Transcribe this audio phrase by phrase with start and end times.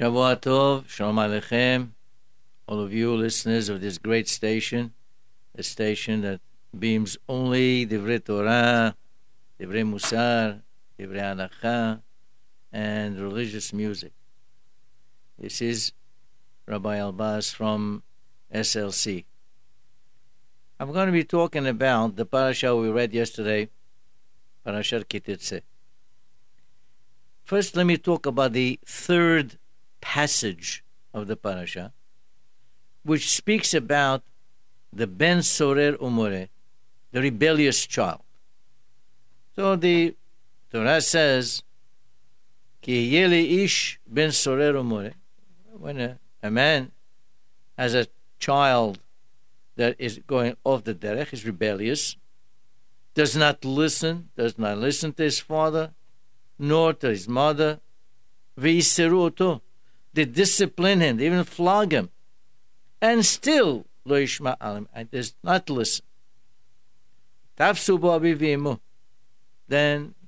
[0.00, 1.90] Shavua Tov, Shalom Aleichem,
[2.66, 4.94] all of you listeners of this great station,
[5.54, 6.40] a station that
[6.72, 8.96] beams only Divrei Torah,
[9.60, 10.62] Divrei Musar,
[10.98, 12.00] Divrei Halacha,
[12.72, 14.12] and religious music.
[15.38, 15.92] This is
[16.64, 18.02] Rabbi Elbaz from
[18.54, 19.26] SLC.
[20.78, 23.68] I'm going to be talking about the parasha we read yesterday,
[24.66, 25.60] Parashat Kititze.
[27.44, 29.58] First, let me talk about the third
[30.00, 31.92] passage of the parasha,
[33.02, 34.22] which speaks about
[34.92, 36.48] the Ben Sorer Umore,
[37.12, 38.20] the rebellious child.
[39.56, 40.16] So the
[40.70, 41.62] Torah says,
[42.80, 45.12] Ki yeli ish ben sorer umore.
[45.72, 46.92] When a, a man
[47.76, 48.06] has a
[48.38, 49.00] child
[49.76, 52.16] that is going off the derech, is rebellious,
[53.14, 55.92] does not listen, does not listen to his father,
[56.58, 57.80] nor to his mother,
[58.58, 59.30] v'iseru
[60.12, 62.10] They discipline him, they even flog him,
[63.00, 66.04] and still lo yishma alim, and does not listen.
[67.56, 67.74] Then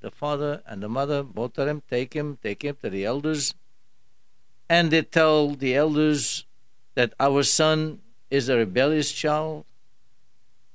[0.00, 3.54] the father and the mother, both of them, take him, take him to the elders,
[4.68, 6.46] and they tell the elders
[6.94, 9.64] that our son is a rebellious child,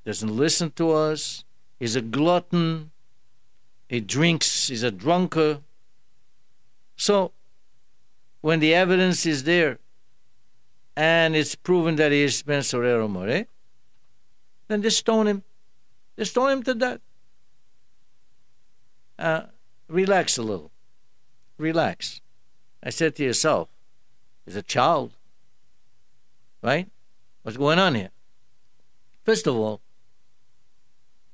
[0.06, 1.46] doesn't listen to us,
[1.80, 2.92] he's a glutton,
[3.88, 5.62] he drinks, he's a drunkard.
[6.96, 7.32] So,
[8.42, 9.80] when the evidence is there
[10.96, 13.48] and it's proven that he is Ben Sorer Umore,
[14.68, 15.44] then they stone him.
[16.16, 17.00] They stone him to death
[19.20, 19.44] uh,
[19.88, 20.72] relax a little.
[21.58, 22.22] Relax.
[22.84, 23.70] I said to yourself,
[24.46, 25.14] as a child,
[26.62, 26.88] right?
[27.42, 28.12] What's going on here?
[29.24, 29.82] First of all,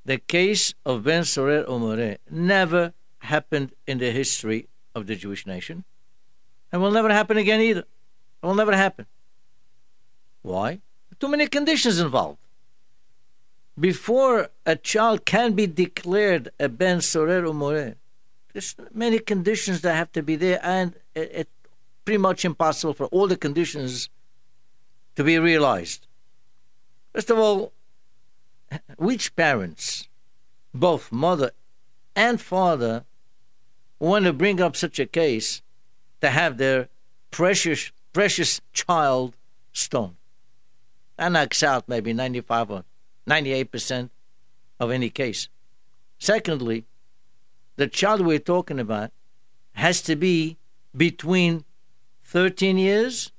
[0.04, 5.84] the case of Ben Sorer Umore never happened in the history of the Jewish nation
[6.74, 7.84] and will never happen again either.
[8.42, 9.06] It will never happen.
[10.42, 10.80] Why?
[11.20, 12.40] Too many conditions involved
[13.78, 17.96] before a child can be declared a ben sorer umore,
[18.52, 21.48] there's many conditions that have to be there, and it's it,
[22.04, 24.08] pretty much impossible for all the conditions
[25.16, 26.06] to be realized.
[27.12, 27.72] First of all,
[28.96, 30.08] which parents,
[30.72, 31.50] both mother
[32.14, 33.04] and father,
[33.98, 35.62] want to bring up such a case
[36.24, 36.88] to have their
[37.30, 39.36] precious, precious child
[39.72, 40.16] stoned?
[41.16, 42.84] That knocks out maybe 95 or
[43.28, 44.10] 98%
[44.80, 45.48] of any case.
[46.18, 46.86] Secondly,
[47.76, 49.10] the child we're talking about
[49.72, 50.56] has to be
[50.96, 51.64] between
[52.22, 53.32] 13 years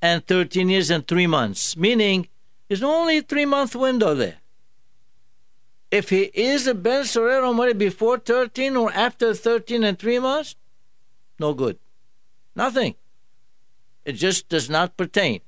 [0.00, 2.28] and 13 years and three months, meaning
[2.68, 4.38] there's only a three month window there.
[5.90, 10.54] If he is a Ben Sorer Umore before 13 or after 13 and three months,
[11.38, 11.78] no good.
[12.54, 12.94] Nothing.
[14.04, 15.40] It just does not pertain.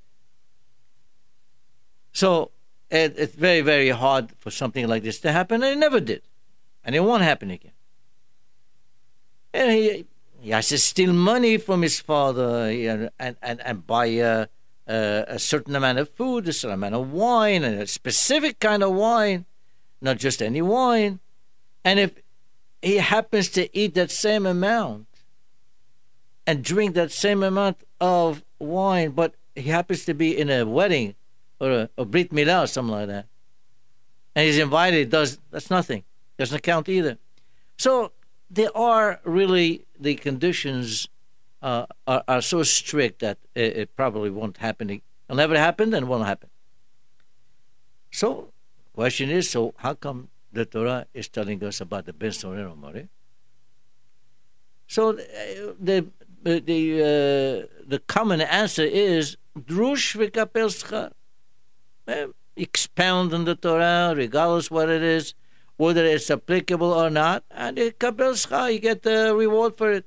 [2.12, 2.52] So
[2.90, 6.22] it, it's very, very hard for something like this to happen, and it never did.
[6.84, 7.72] And it won't happen again.
[9.52, 10.06] And he,
[10.40, 14.46] he has to steal money from his father and, and, and buy a,
[14.86, 18.82] a, a certain amount of food, a certain amount of wine, and a specific kind
[18.82, 19.46] of wine,
[20.00, 21.20] not just any wine.
[21.84, 22.12] And if
[22.82, 25.06] he happens to eat that same amount
[26.46, 31.14] and drink that same amount of wine, but he happens to be in a wedding
[31.60, 33.26] or a, a Brit Milah or something like that,
[34.34, 36.04] and he's invited, does that's nothing.
[36.36, 37.18] Doesn't count either.
[37.76, 38.12] So
[38.50, 41.08] there are really the conditions
[41.62, 44.90] uh, are, are so strict that it, it, probably won't happen.
[44.90, 46.50] It'll never happen, and won't happen.
[48.10, 48.52] So,
[48.92, 53.08] question is: So how come the Torah is telling us about the Ben Sorer Umore?
[54.86, 55.26] So the
[55.80, 56.06] the
[56.44, 61.12] the, uh, the common answer is drush v'kabel schar
[62.56, 65.34] expound on the Torah, regardless what it is,
[65.76, 68.34] whether it's applicable or not, and kabel
[68.70, 70.06] you get the reward for it.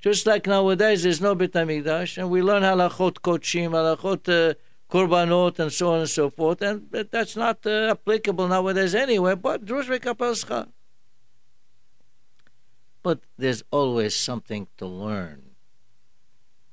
[0.00, 4.54] Just like nowadays, there's no Bet HaMikdash, and we learn halachot kochim, halachot uh,
[4.90, 9.64] korbanot, and so on and so forth, and that's not uh, applicable nowadays anyway, but
[9.64, 10.68] drush v'kabel
[13.02, 15.51] But there's always something to learn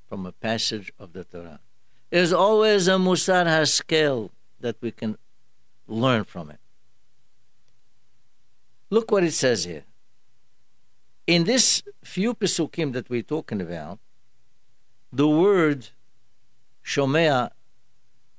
[0.10, 1.60] from a passage of the Torah.
[2.10, 5.18] There's always a musar haskel that we can
[5.88, 6.60] learn from it.
[8.90, 9.86] Look what it says here.
[11.28, 14.00] In this few pesukim that we're talking about,
[15.14, 15.90] the word
[16.84, 17.52] shomea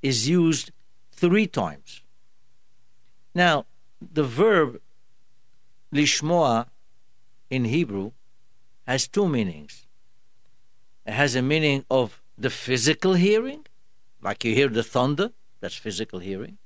[0.03, 0.73] is used
[1.13, 2.03] three times.
[3.33, 3.67] Now,
[4.01, 4.81] the verb
[5.95, 6.67] lishmoa
[7.49, 8.11] in Hebrew
[8.89, 9.87] has two meanings.
[11.11, 13.67] It has a meaning of the physical hearing,
[14.23, 16.59] like you hear the thunder, that's physical hearing.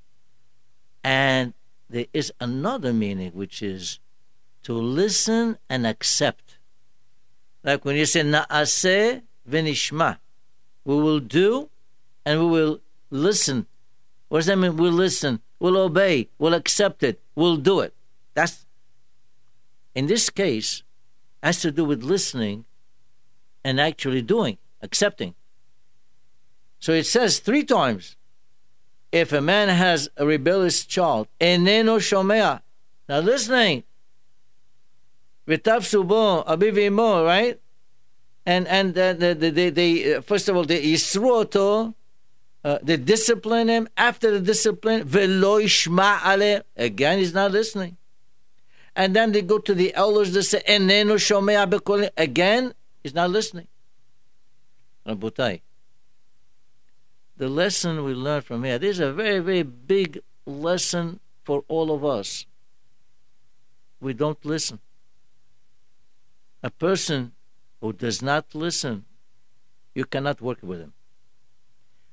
[1.03, 1.55] And
[1.89, 3.99] there is another meaning, which is
[4.61, 6.59] to listen and accept.
[7.63, 10.19] Like when you say na'aseh v'nishma,
[10.83, 11.71] we will do
[12.23, 13.65] and we will listen.
[14.29, 14.77] What does that mean?
[14.77, 17.95] We'll listen, we'll obey, we'll accept it, we'll do it.
[18.35, 18.67] That's
[19.95, 20.83] in this case
[21.41, 22.65] has to do with listening
[23.65, 25.33] and actually doing, accepting.
[26.79, 28.15] So it says three times
[29.11, 32.61] if a man has a rebellious child, eneno shomea,
[33.09, 33.83] now listening,
[35.47, 37.59] v'tafsu bo abiv right?
[38.45, 41.95] And and they, they, they, first of all they yisru
[42.63, 43.87] uh, they discipline him.
[43.97, 46.61] After the discipline, ishma ale.
[46.77, 47.97] Again, he's not listening.
[48.95, 50.33] And then they go to the elders.
[50.33, 52.11] They say eneno shomea.
[52.17, 52.73] Again,
[53.05, 53.67] he's not listening.
[55.07, 55.61] Rabutai
[57.37, 58.79] the lesson we learn from here.
[58.79, 62.45] This is a very, very big lesson for all of us.
[63.99, 64.79] We don't listen.
[66.63, 67.33] A person
[67.81, 69.05] who does not listen,
[69.93, 70.93] you cannot work with him.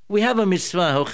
[0.09, 1.07] We have a mitzvah,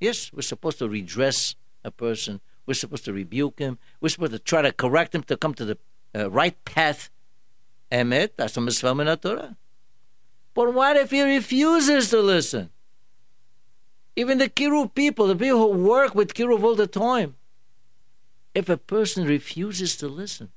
[0.00, 4.38] yes, we're supposed to redress a person, we're supposed to rebuke him, we're supposed to
[4.38, 5.78] try to correct him to come to the
[6.14, 7.10] uh, right path.
[7.92, 9.56] Emet, that's a mitzvah Torah.
[10.54, 12.70] But what if he refuses to listen?
[14.16, 17.36] Even the Kiruv people, the people who work with Kiruv all the time,
[18.54, 20.50] if a person refuses to listen,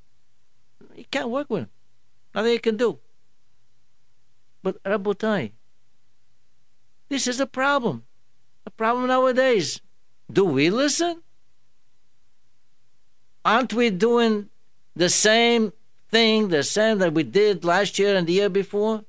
[0.95, 1.69] you can't work with him.
[2.33, 2.99] Nothing you can do.
[4.63, 5.51] But Rabotai,
[7.09, 8.03] this is a problem.
[8.65, 9.81] A problem nowadays.
[10.31, 11.21] Do we listen?
[13.43, 14.49] Aren't we doing
[14.95, 15.71] the same
[16.09, 19.03] thing, the same that we did last year and the year before?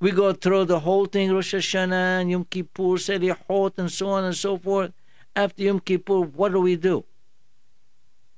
[0.00, 4.24] We go through the whole thing, Rosh Hashanah and Yom Kippur, Selihot, and so on
[4.24, 4.92] and so forth.
[5.34, 7.04] After Yom Kippur, what do we do?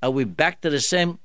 [0.01, 1.19] Are we back to the same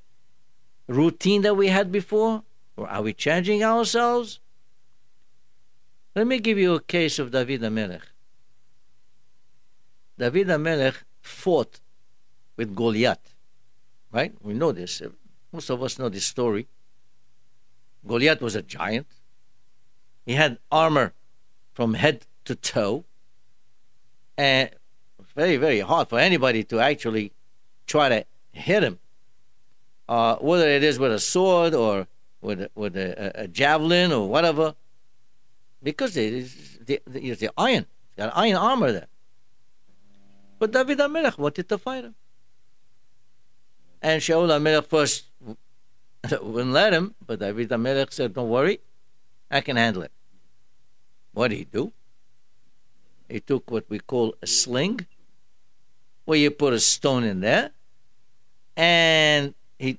[0.86, 2.42] routine that we had before?
[2.76, 4.40] Or are we changing ourselves?
[6.14, 8.02] Let me give you a case of David HaMelech.
[10.18, 11.80] David HaMelech fought
[12.56, 13.34] with Goliath,
[14.12, 14.34] right?
[14.42, 15.02] We know this.
[15.56, 16.68] Most of us know this story.
[18.06, 19.06] Goliath was a giant.
[20.26, 21.14] He had armor
[21.72, 23.06] from head to toe.
[24.36, 24.78] And it
[25.16, 27.32] was very, very hard for anybody to actually
[27.86, 28.98] try to hit him.
[30.06, 32.06] Uh, whether it is with a sword or
[32.42, 34.74] with a, with a, a javelin or whatever,
[35.82, 37.86] because it is the, the, the iron,
[38.18, 39.08] got iron armor there.
[40.58, 42.14] But David HaMelech wanted to fight him.
[44.06, 45.24] And Shaul HaMelech first
[46.40, 48.78] wouldn't let him, but David HaMelech said, Don't worry,
[49.50, 50.12] I can handle it.
[51.32, 51.92] What did he do?
[53.28, 55.08] He took what we call a sling,
[56.24, 57.72] where you put a stone in there,
[58.76, 59.98] and he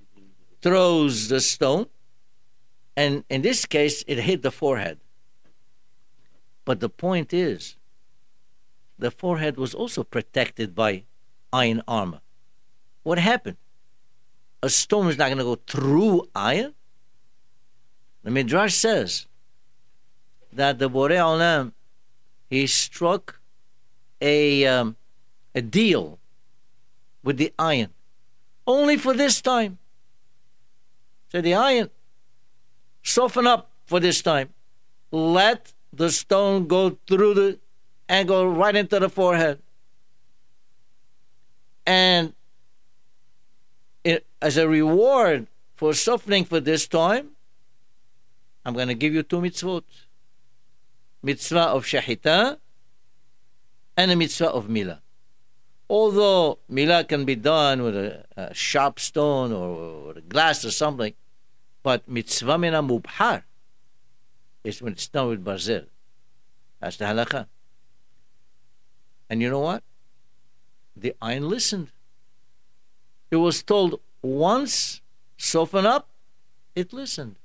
[0.62, 1.88] throws the stone,
[2.96, 5.00] and in this case, it hit the forehead.
[6.64, 7.76] But the point is,
[8.98, 11.04] the forehead was also protected by
[11.52, 12.22] iron armor.
[13.04, 13.58] What happened?
[14.64, 16.74] A stone is not going to go through iron.
[18.24, 19.28] The Midrash says
[20.52, 21.74] that the Borei Olam
[22.50, 23.40] he struck
[24.22, 24.96] a um,
[25.54, 26.20] a deal
[27.24, 27.90] with the iron
[28.66, 29.78] only for this time.
[31.32, 31.90] So the iron
[33.04, 34.54] soften up for this time.
[35.12, 37.60] Let the stone go through the
[38.10, 39.60] and go right into the forehead.
[41.86, 42.34] And
[44.06, 47.32] as a reward for suffering for this time,
[48.66, 49.84] I'm going to give you two mitzvot
[51.24, 52.58] mitzvah of shahita
[53.96, 55.00] and a mitzvah of milah.
[55.90, 60.72] Although milah can be done with a, a sharp stone or, or, a glass or
[60.72, 61.14] something,
[61.82, 63.44] but mitzvah mina mubhar
[64.64, 65.88] is when it's done with barzel.
[66.82, 67.48] That's the halakha.
[69.30, 69.84] And you know what?
[70.96, 71.92] The iron listened.
[73.30, 75.02] It was told once,
[75.38, 76.10] soften up,
[76.76, 77.36] it listened.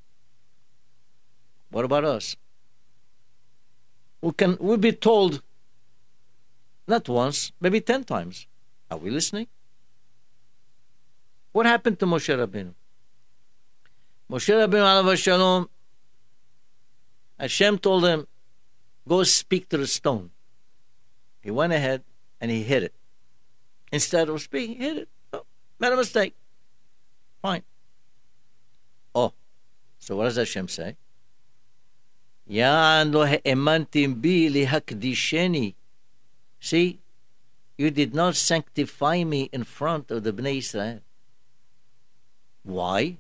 [1.71, 2.37] What about us?
[4.23, 5.43] we can we be told
[6.87, 8.47] not once, maybe ten times.
[8.91, 9.49] Are we listening?
[11.53, 12.73] What happened to Moshe Rabbeinu?
[14.31, 15.69] Moshe Rabbeinu alav shalom,
[17.39, 18.27] Hashem told him,
[19.09, 20.31] go speak to the stone.
[21.41, 22.03] He went ahead
[22.41, 22.95] and he hit it.
[23.91, 25.09] Instead of speaking, he hit it.
[25.83, 26.37] Made a mistake.
[27.43, 27.65] Fine.
[29.17, 29.33] Oh,
[29.99, 30.95] so what does Hashem say?
[32.47, 35.75] Yan lo emantim bi lihakdisheni.
[36.61, 37.01] See,
[37.77, 41.01] you did not sanctify me in front of the Bnei Israel.
[42.63, 43.17] Why?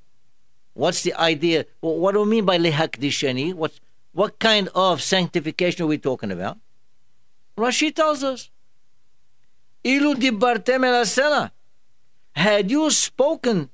[0.74, 1.66] What's the idea?
[1.80, 3.54] Well, what do we mean by lehakdisheni?
[3.54, 3.72] What
[4.12, 6.58] what kind of sanctification are we talking about?
[7.58, 8.50] Rashi tells us.
[9.82, 11.04] Ilu dibartem el
[12.32, 13.70] had you spoken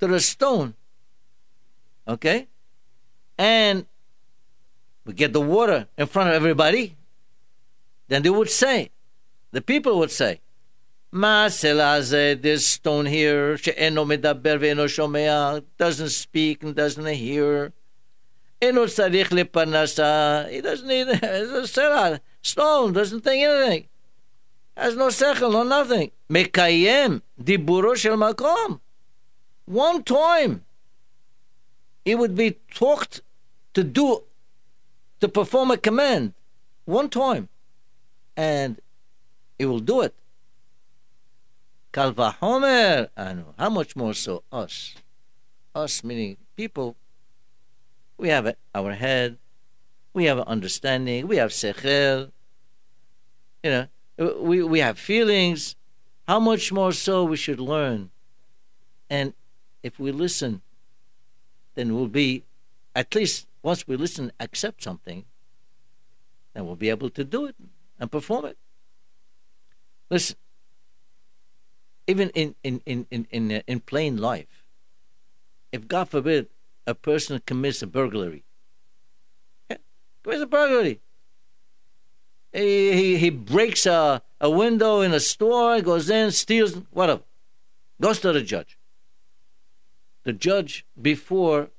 [0.00, 0.74] to the stone,
[2.08, 2.48] okay,
[3.38, 3.86] and
[5.04, 6.96] we get the water in front of everybody,
[8.08, 8.90] then they would say,
[9.50, 10.40] the people would say,
[12.34, 13.56] this stone here,
[14.86, 17.72] shomea, doesn't speak and doesn't hear.
[18.62, 23.88] Eno he doesn't need, it's a stone, doesn't think anything
[24.76, 26.10] has no sechel, no nothing.
[26.30, 28.80] Mekayem diburo shel makom.
[29.64, 30.64] One time,
[32.04, 33.20] it would be talked
[33.74, 34.22] to do,
[35.20, 36.34] to perform a command,
[36.84, 37.48] one time,
[38.36, 38.80] and
[39.58, 40.14] he will do it.
[41.92, 43.44] Kalvahomer anu.
[43.58, 44.94] How much more so us?
[45.74, 46.96] Us meaning people.
[48.18, 49.38] We have our head,
[50.14, 52.30] we have understanding, we have sechel.
[53.62, 53.86] You know,
[54.18, 55.76] we, we have feelings.
[56.28, 58.10] How much more so we should learn.
[59.10, 59.34] And
[59.82, 60.62] if we listen,
[61.74, 62.44] then we'll be,
[62.94, 65.24] at least once we listen, accept something,
[66.54, 67.56] then we'll be able to do it
[67.98, 68.58] and perform it.
[70.10, 70.36] Listen,
[72.06, 74.64] even in in in in in, uh, in plain life,
[75.70, 76.48] if God forbid
[76.86, 78.44] a person commits a burglary,
[79.70, 79.78] yeah,
[80.22, 81.00] commits a burglary.
[82.52, 87.22] He, he, he breaks a, a window in a store, goes in, steals, whatever.
[88.00, 88.78] Goes to the judge.
[90.24, 91.70] The judge, before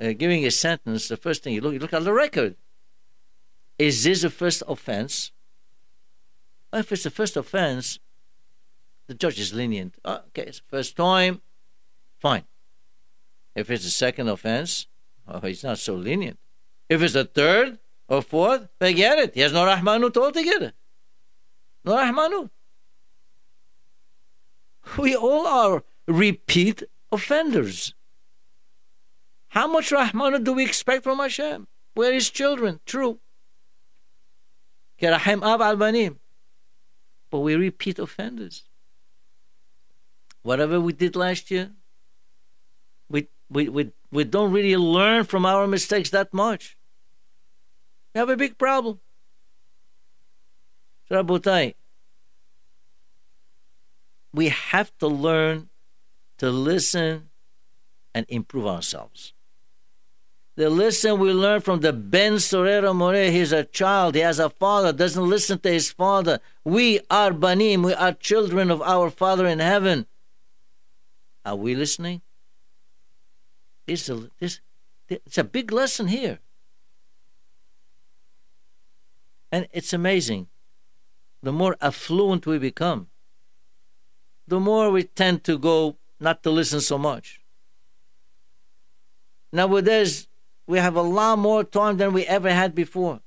[0.00, 2.56] uh, giving a sentence, the first thing you look, you look at the record.
[3.78, 5.32] Is this a first offense?
[6.72, 8.00] If it's a first offense,
[9.06, 9.94] the judge is lenient.
[10.04, 11.40] Oh, okay, it's the first time,
[12.18, 12.44] fine.
[13.54, 14.86] If it's a second offense,
[15.26, 16.38] oh, he's not so lenient.
[16.88, 19.34] If it's a third or fourth, forget it.
[19.34, 20.72] He has no rahmanut altogether.
[21.84, 22.50] No rahmanut.
[24.96, 27.94] We all are repeat offenders.
[29.48, 31.68] How much rahmanut do we expect from Hashem?
[31.94, 33.20] We're His children, true.
[37.30, 38.64] But we repeat offenders.
[40.42, 41.72] Whatever we did last year,
[43.10, 46.77] we, we, we, we don't really learn from our mistakes that much.
[48.14, 49.00] We have a big problem.
[51.10, 51.74] Rabotai,
[54.34, 55.70] we have to learn
[56.38, 57.30] to listen
[58.14, 59.32] and improve ourselves.
[60.56, 64.50] The lesson we learn from the Ben Sorer Umore, he's a child, he has a
[64.50, 66.40] father, doesn't listen to his father.
[66.64, 70.06] We are Banim, we are children of our Father in heaven.
[71.44, 72.22] Are we listening?
[73.86, 74.60] It's a, this,
[75.08, 76.40] it's a big lesson here.
[79.50, 80.48] And it's amazing.
[81.42, 83.08] The more affluent we become,
[84.46, 87.40] the more we tend to go not to listen so much.
[89.52, 90.26] Nowadays,
[90.66, 93.20] we have a lot more time than we ever had before.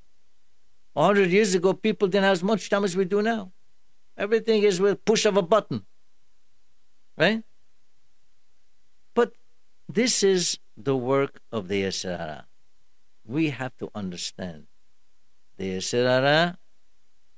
[0.96, 3.52] A hundred years ago, people didn't have as much time as we do now.
[4.18, 5.86] Everything is with push of a button.
[7.18, 7.44] Right?
[9.14, 9.34] But
[9.88, 12.44] this is the work of the Yetzer
[13.26, 14.68] We have to understand
[15.62, 16.58] the Yetzer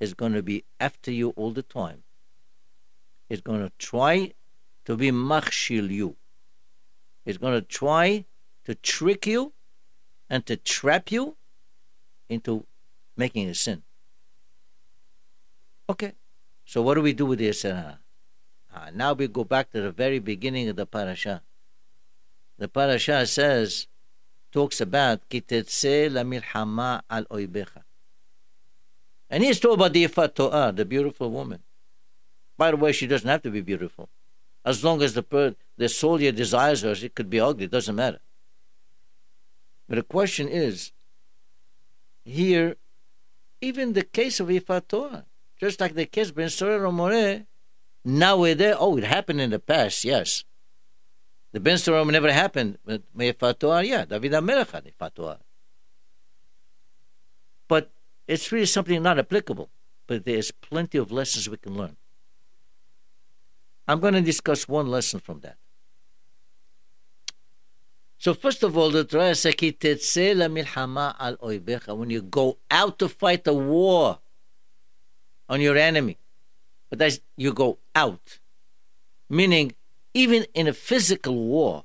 [0.00, 2.02] is going to be after you all the time.
[3.28, 4.32] It's going to try
[4.86, 6.16] to be machshil you.
[7.26, 8.24] It's going to try
[8.64, 9.52] to trick you
[10.30, 11.36] and to trap you
[12.28, 12.66] into
[13.16, 13.82] making a sin.
[15.88, 16.12] Okay,
[16.64, 17.98] so what do we do with the Yetzer Hara?
[18.74, 21.42] Uh, now we go back to the very beginning of the parasha
[22.56, 23.88] the parasha says,
[24.52, 27.83] talks about kitetze lamilhama al oibecha.
[29.30, 31.62] And he's talking about the Yifat To'ar, the beautiful woman.
[32.56, 34.08] By the way, she doesn't have to be beautiful.
[34.64, 37.96] As long as the per- the soldier desires her, she could be ugly, it doesn't
[37.96, 38.20] matter.
[39.88, 40.92] But the question is,
[42.24, 42.76] here,
[43.60, 45.24] even the case of Yifat To'ar,
[45.60, 47.46] just like the case of Ben Sorer Umore,
[48.04, 48.76] now we're there.
[48.78, 50.44] Oh, it happened in the past, yes.
[51.54, 55.38] The Ben Shalom never happened with Me'efat yeah, David HaMelech had Efat
[57.68, 57.92] But
[58.26, 59.70] it's really something not applicable.
[60.06, 61.96] But there's plenty of lessons we can learn.
[63.88, 65.56] I'm going to discuss one lesson from that.
[68.18, 69.54] So first of all, the Torah says,
[71.86, 74.18] when you go out to fight a war
[75.48, 76.16] on your enemy,
[76.88, 78.40] but that's you go out,
[79.28, 79.74] meaning
[80.14, 81.84] even in a physical war,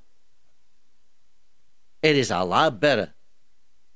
[2.01, 3.13] it is a lot better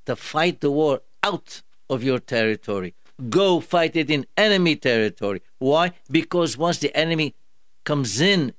[0.05, 2.95] to fight the war out of your territory.
[3.29, 5.41] Go fight it in enemy territory.
[5.59, 5.93] Why?
[6.09, 7.35] Because once the enemy
[7.83, 8.53] comes in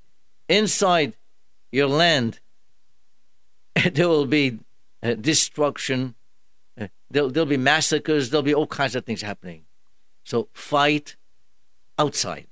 [0.48, 1.16] inside
[1.72, 2.40] your land,
[3.92, 4.58] there will be
[5.02, 6.14] uh, destruction.
[6.80, 8.30] Uh, there'll, there'll be massacres.
[8.30, 9.64] There'll be all kinds of things happening.
[10.22, 11.16] So fight
[11.98, 12.46] outside.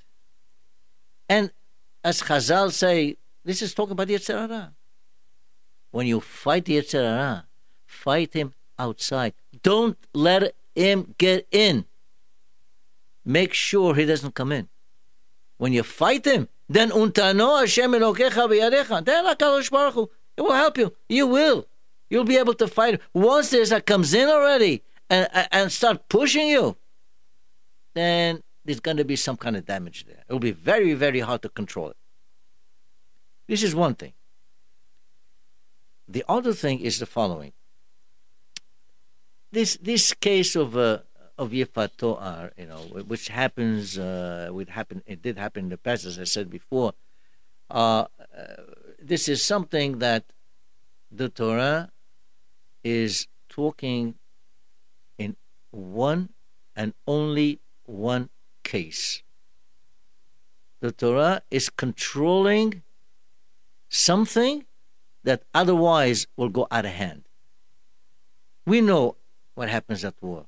[1.29, 1.51] And
[2.05, 4.75] as Chazal say, this is talking about the Yetzer Hara.
[5.91, 7.47] When you fight the Yetzer Hara,
[7.87, 9.35] fight him outside.
[9.63, 11.85] Don't let him get in.
[13.25, 14.69] Make sure he doesn't come in.
[15.59, 19.05] When you fight him, then untano Hashem Elokecha.
[19.05, 19.27] Then
[20.37, 20.95] it will help you.
[21.09, 21.67] You will.
[22.11, 23.01] You'll be able to fight.
[23.15, 26.77] Once there's a comes in already and, and start pushing you,
[27.95, 30.25] then there's going to be some kind of damage there.
[30.29, 31.97] It will be very, very hard to control it.
[33.49, 34.15] This is one thing.
[36.09, 37.53] The other thing is the following.
[39.53, 41.05] This this case of uh,
[41.37, 45.77] of Yifat To'ar, you know, which happens, uh, would happen, it did happen in the
[45.77, 46.95] past, as I said before.
[47.71, 48.07] Uh,
[48.37, 48.57] uh,
[48.99, 50.25] this is something that
[51.11, 51.91] the Torah
[52.83, 54.15] is talking
[55.19, 55.37] in
[55.71, 56.31] one
[56.75, 58.31] and only one
[58.65, 59.23] case.
[60.81, 62.83] The Torah is controlling
[63.89, 64.65] something
[65.25, 67.25] that otherwise will go out of hand.
[68.67, 69.17] We know
[69.55, 70.47] what happens at war.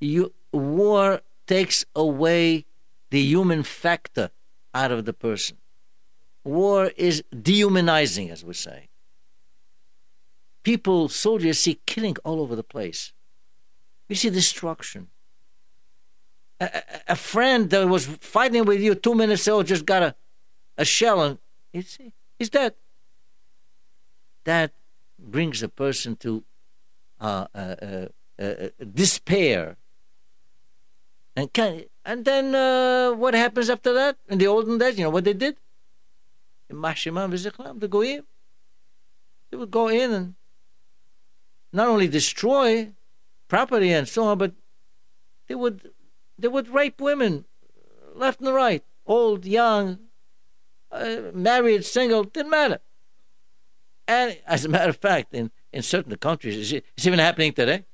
[0.00, 2.64] You, war takes away
[3.10, 4.30] the human factor
[4.72, 5.58] out of the person.
[6.42, 8.88] War is dehumanizing, as we say.
[10.62, 13.12] People, soldiers, see killing all over the place.
[14.08, 15.08] You see destruction.
[16.60, 20.14] A, a, a friend that was fighting with you two minutes ago just got a,
[20.76, 21.38] a shell and
[21.72, 21.98] he's,
[22.38, 22.74] he's dead.
[24.44, 24.72] That
[25.18, 26.44] brings a person to
[27.24, 28.06] uh, uh,
[28.38, 29.76] uh, uh despair.
[31.36, 34.16] And can, and then uh, what happens after that?
[34.28, 35.56] In the olden days, you know what they did?
[37.80, 38.24] the goyim.
[39.50, 40.34] They would go in and
[41.72, 42.92] not only destroy
[43.48, 44.52] property and so on, but
[45.48, 45.90] they would
[46.38, 47.44] they would rape women
[48.14, 49.98] left and right, old, young,
[50.90, 52.78] uh, married, single, didn't matter.
[54.06, 57.84] And as a matter of fact, in, in certain countries, it's, even happening today.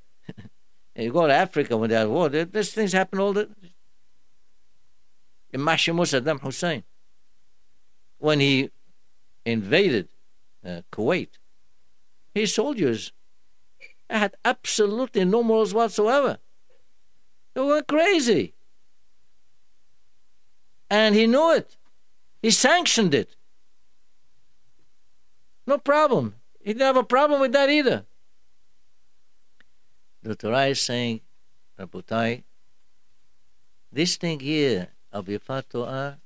[0.94, 3.48] you go to Africa when they have war, these things happen all the.
[5.52, 6.84] In Mashimu Saddam Hussein,
[8.18, 8.70] when he
[9.46, 10.08] invaded
[10.64, 11.30] uh, Kuwait,
[12.34, 13.12] his soldiers
[14.10, 16.38] had absolutely no morals whatsoever.
[17.54, 18.52] They were crazy.
[20.90, 21.76] And he knew it.
[22.42, 23.34] He sanctioned it.
[25.66, 26.39] No problem.
[26.60, 28.04] He didn't have a problem with that either.
[30.22, 31.22] The Torah is saying,
[31.78, 32.42] Rabotai,
[33.90, 36.18] this thing here of Yifat To'ar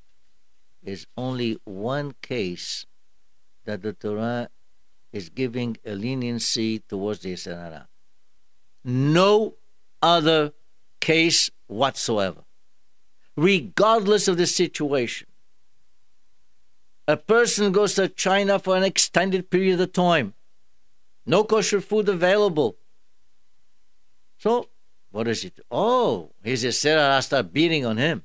[0.82, 2.86] is only one case
[3.64, 4.48] that the Torah
[5.12, 7.86] is giving a leniency towards the Yetzer
[8.82, 9.54] No
[10.02, 10.52] other
[11.00, 12.42] case whatsoever,
[13.36, 15.28] regardless of the situation.
[17.06, 20.34] A person goes to China for an extended period of time,
[21.26, 22.76] no kosher food available.
[24.38, 24.68] So,
[25.10, 25.60] what is it?
[25.70, 28.24] Oh, he's a Sarah I start beating on him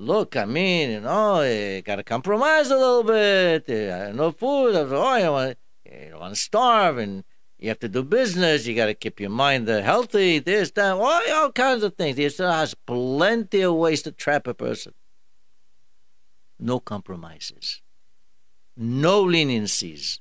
[0.00, 3.68] look, I mean, you know, you got to compromise a little bit.
[4.14, 4.74] no food.
[4.74, 7.22] Oh, you, want, you want to starve, and
[7.58, 8.66] you have to do business.
[8.66, 10.38] You got to keep your mind healthy.
[10.38, 12.16] This, that, all, all kinds of things.
[12.16, 14.94] He has plenty of ways to trap a person.
[16.60, 17.80] No compromises.
[18.76, 20.20] No leniencies.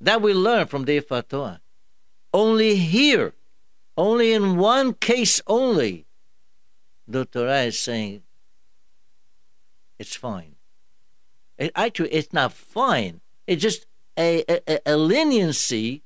[0.00, 1.60] That we learn from the Fatah.
[2.32, 3.34] Only here,
[3.96, 6.06] only in one case only,
[7.06, 8.22] the Torah is saying
[9.98, 10.56] it's fine.
[11.56, 13.20] It, actually, it's not fine.
[13.46, 13.86] It's just
[14.18, 16.02] a, a, a leniency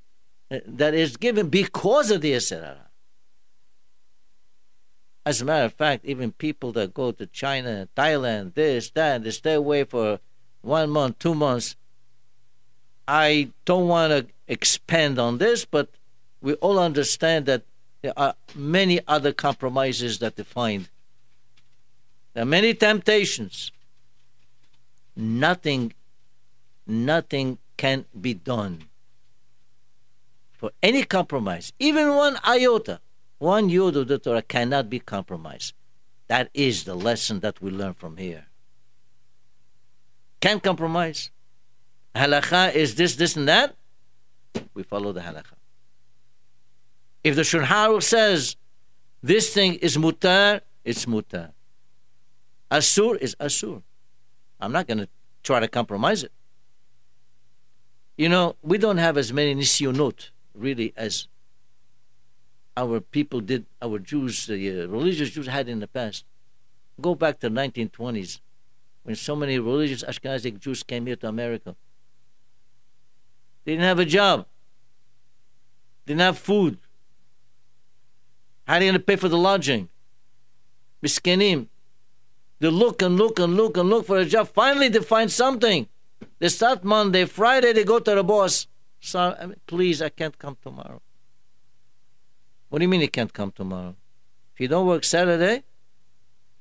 [0.51, 2.92] uh, that is given because of the Yetzer Hara.
[5.25, 9.31] As a matter of fact, even people that go to China, Thailand, this, that, they
[9.31, 10.19] stay away for
[10.63, 11.77] one month, two months.
[13.07, 15.89] I don't want to expand on this, but
[16.41, 17.63] we all understand that
[18.01, 20.89] there are many other compromises that they find.
[22.35, 23.71] There are many temptations
[25.17, 25.93] nothing,
[26.87, 28.85] nothing can be done.
[30.53, 33.01] For any compromise, even one iota,
[33.43, 35.75] one yod of the Torah cannot be compromised.
[36.29, 38.47] That is the lesson that we learn from here.
[40.41, 41.33] Can't compromise.
[42.15, 43.75] Halacha is this, this, and that.
[44.75, 45.57] We follow the halacha.
[47.25, 48.57] If the Shulchan says
[49.23, 51.51] this thing is mutar, it's mutar.
[52.71, 53.83] Asur is asur.
[54.61, 55.09] I'm not going to
[55.43, 56.33] try to compromise it.
[58.17, 61.27] You know, we don't have as many nisyonot, really, as
[62.77, 66.25] our people did, our Jews, the uh, religious Jews had in the past.
[67.01, 68.41] Go back to the 1920s
[69.03, 71.75] when so many religious Ashkenazic Jews came here to America.
[73.65, 74.47] They didn't have a job,
[76.07, 76.79] didn't have food.
[78.67, 79.89] How are they going to pay for the lodging?
[81.03, 81.67] Miskenim.
[82.61, 84.49] They look and look and look and look for a job.
[84.49, 85.89] Finally, they find something.
[86.39, 88.69] They start Monday, Friday, they go to the boss.
[89.01, 89.35] Sorry,
[89.67, 91.03] please, I can't come tomorrow.
[92.73, 93.95] What do you mean he can't come tomorrow?
[94.55, 95.63] If you don't work Saturday,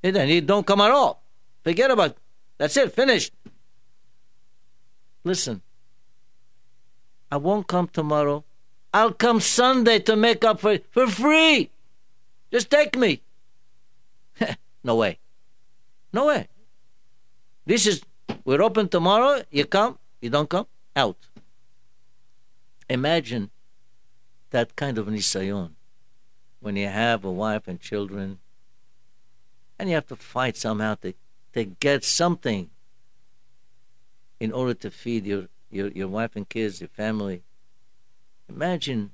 [0.01, 1.23] then he don't come at all.
[1.63, 2.17] Forget about it.
[2.57, 3.31] That's it, finished.
[5.23, 5.61] Listen,
[7.31, 8.43] I won't come tomorrow.
[8.93, 11.71] I'll come Sunday to make up for for free.
[12.51, 13.21] Just take me.
[14.83, 15.17] no way.
[16.11, 16.49] No way.
[17.65, 18.01] This is,
[18.43, 19.43] we're open tomorrow.
[19.49, 21.29] You come, you don't come, out.
[22.89, 23.49] Imagine
[24.49, 25.71] that kind of nisayon
[26.61, 28.39] when you have a wife and children
[29.77, 31.13] and you have to fight somehow to,
[31.53, 32.69] to get something
[34.39, 37.41] in order to feed your, your, your wife and kids, your family.
[38.47, 39.11] Imagine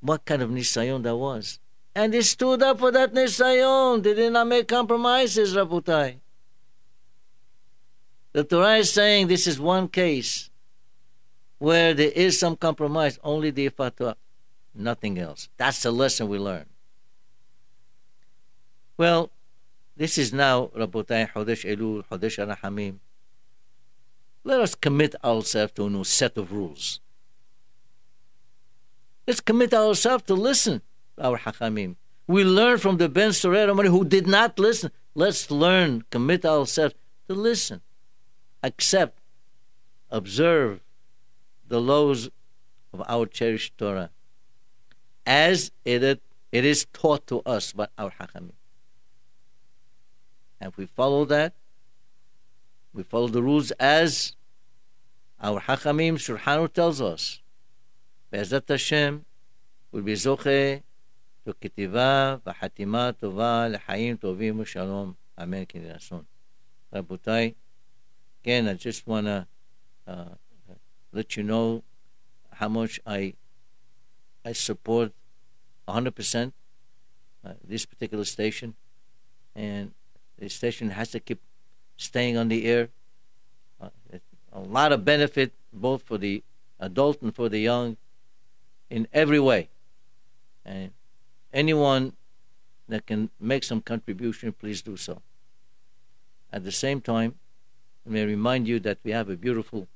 [0.00, 1.60] what kind of nisayon that was.
[1.94, 4.02] And they stood up for that nisayon.
[4.02, 6.16] They did not make compromises, Rabutai.
[8.32, 10.50] The Torah is saying this is one case
[11.58, 14.16] where there is some compromise, only the fatwa,
[14.74, 15.48] nothing else.
[15.56, 16.66] That's the lesson we learn.
[18.96, 19.30] Well,
[19.96, 22.98] this is now, Rabotai, Chodesh Elul, Chodesh Arahamim.
[24.44, 27.00] Let us commit ourselves to a new set of rules.
[29.26, 30.82] Let's commit ourselves to listen
[31.18, 31.96] our Hachamim.
[32.26, 34.90] We learn from the Ben Sorer who did not listen.
[35.14, 36.94] Let's learn, commit ourselves
[37.28, 37.80] to listen,
[38.62, 39.18] accept,
[40.10, 40.80] observe
[41.66, 42.30] the laws
[42.92, 44.10] of our cherished Torah
[45.26, 46.02] as it,
[46.52, 48.52] it is taught to us by our Hakami.
[50.60, 51.54] And if we follow that,
[52.92, 54.36] we follow the rules as
[55.40, 57.42] our Hakamim Shurhanu tells us.
[58.30, 59.24] Be'ezat Hashem
[59.92, 60.82] will be zoche
[61.44, 65.16] to ketiva v'hatima tova l'chaim tovim u'shalom.
[65.36, 65.66] Amen.
[65.66, 66.24] Kinirason.
[66.94, 67.54] Rabutai,
[68.42, 69.46] again, I just want to
[70.06, 70.34] uh,
[71.12, 71.82] let you know
[72.52, 73.34] how much I
[74.44, 75.12] I support
[75.88, 76.52] 100%
[77.44, 78.74] uh, this particular station,
[79.54, 79.92] and
[80.38, 81.40] the station has to keep
[81.96, 82.88] staying on the air.
[83.80, 83.88] Uh,
[84.52, 86.42] a lot of benefit both for the
[86.78, 87.96] adult and for the young
[88.90, 89.68] in every way.
[90.64, 90.92] And
[91.52, 92.14] anyone
[92.88, 95.22] that can make some contribution, please do so.
[96.52, 97.34] At the same time,
[98.04, 99.88] let me remind you that we have a beautiful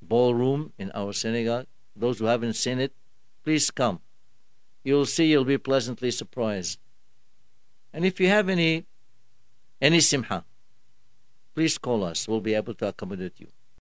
[0.00, 1.66] ballroom in our synagogue.
[1.94, 2.92] Those who haven't seen it,
[3.48, 3.98] please come.
[4.84, 6.78] You'll see you'll be pleasantly surprised.
[7.94, 8.84] And if you have any
[9.80, 10.44] any simha,
[11.54, 12.28] please call us.
[12.28, 13.46] We'll be able to accommodate you.